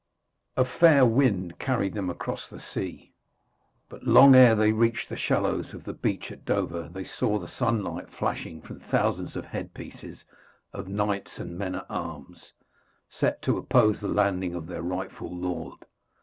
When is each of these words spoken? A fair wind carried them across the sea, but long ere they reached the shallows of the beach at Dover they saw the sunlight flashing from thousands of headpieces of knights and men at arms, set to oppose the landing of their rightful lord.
A 0.57 0.65
fair 0.65 1.05
wind 1.05 1.59
carried 1.59 1.93
them 1.93 2.09
across 2.09 2.49
the 2.49 2.59
sea, 2.59 3.13
but 3.87 4.01
long 4.03 4.33
ere 4.33 4.55
they 4.55 4.71
reached 4.71 5.09
the 5.09 5.15
shallows 5.15 5.75
of 5.75 5.83
the 5.83 5.93
beach 5.93 6.31
at 6.31 6.43
Dover 6.43 6.89
they 6.91 7.03
saw 7.03 7.37
the 7.37 7.47
sunlight 7.47 8.09
flashing 8.09 8.63
from 8.63 8.79
thousands 8.79 9.35
of 9.35 9.45
headpieces 9.45 10.25
of 10.73 10.87
knights 10.87 11.37
and 11.37 11.55
men 11.55 11.75
at 11.75 11.85
arms, 11.87 12.51
set 13.11 13.43
to 13.43 13.59
oppose 13.59 14.01
the 14.01 14.07
landing 14.07 14.55
of 14.55 14.65
their 14.65 14.81
rightful 14.81 15.29
lord. 15.37 15.77